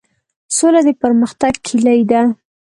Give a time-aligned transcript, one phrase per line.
[0.55, 2.21] سوله د پرمختګ کیلي ده؟